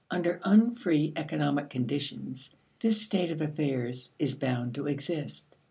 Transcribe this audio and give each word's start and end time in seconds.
Under 0.09 0.39
unfree 0.43 1.13
economic 1.15 1.69
conditions, 1.69 2.49
this 2.79 2.99
state 3.03 3.29
of 3.29 3.39
affairs 3.39 4.15
is 4.17 4.33
bound 4.33 4.73
to 4.73 4.87
exist. 4.87 5.55